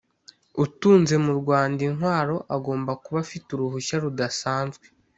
[0.63, 4.85] Utunze mu Rwanda intwaro agomba kuba afite uruhushya rudasanzwe